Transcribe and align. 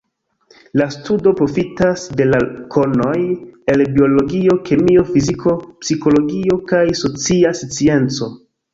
La 0.79 0.85
studo 0.95 1.33
profitas 1.41 2.05
de 2.21 2.27
la 2.29 2.39
konoj 2.77 3.13
el 3.75 3.85
biologio, 3.99 4.59
kemio, 4.71 5.07
fiziko, 5.13 5.57
psikologio 5.87 6.61
kaj 6.77 6.85
socia 7.07 7.59
scienco. 7.65 8.37